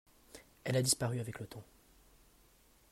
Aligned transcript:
Elle 0.63 0.77
a 0.77 0.81
disparu 0.81 1.19
avec 1.19 1.37
le 1.39 1.45
temps. 1.45 1.63